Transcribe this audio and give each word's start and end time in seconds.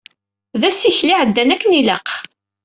D 0.59 0.61
asikel 0.69 1.09
iɛeddan 1.13 1.53
akken 1.55 1.77
ilaq. 1.79 2.07